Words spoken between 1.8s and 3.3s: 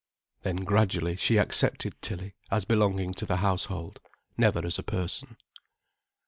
Tilly as belonging to